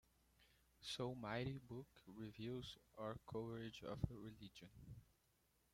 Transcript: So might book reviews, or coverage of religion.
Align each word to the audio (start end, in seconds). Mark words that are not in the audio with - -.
So 0.79 1.13
might 1.13 1.67
book 1.67 1.85
reviews, 2.07 2.75
or 2.97 3.19
coverage 3.31 3.83
of 3.83 3.99
religion. 4.09 4.71